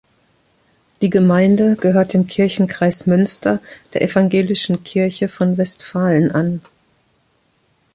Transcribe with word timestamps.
Die 1.03 1.11
Gemeinde 1.11 1.75
gehört 1.75 2.15
dem 2.15 2.25
Kirchenkreis 2.25 3.05
Münster 3.05 3.61
der 3.93 4.01
Evangelischen 4.01 4.83
Kirche 4.83 5.27
von 5.29 5.59
Westfalen 5.59 6.31
an. 6.31 6.61